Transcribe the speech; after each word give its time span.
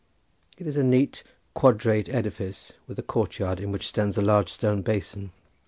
It 0.57 0.65
is 0.65 0.77
a 0.77 0.83
neat 0.83 1.21
quadrate 1.53 2.09
edifice 2.09 2.73
with 2.87 2.97
a 2.97 3.03
courtyard 3.03 3.59
in 3.59 3.71
which 3.71 3.85
stands 3.87 4.17
a 4.17 4.23
large 4.23 4.51
stone 4.51 4.81
basin. 4.81 5.31